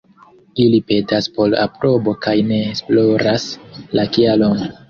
Ili 0.63 0.79
petas 0.91 1.27
por 1.35 1.53
aprobo 1.65 2.15
kaj 2.25 2.35
ne 2.49 2.59
esploras 2.73 3.47
la 4.01 4.09
kialon. 4.17 4.69